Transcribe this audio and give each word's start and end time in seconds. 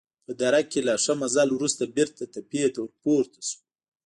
په 0.25 0.31
دره 0.41 0.61
کې 0.71 0.79
له 0.87 0.93
ښه 1.03 1.13
مزل 1.21 1.49
وروسته 1.53 1.83
بېرته 1.95 2.23
تپې 2.33 2.63
ته 2.73 2.79
ورپورته 2.83 3.39
شوو. 3.49 3.61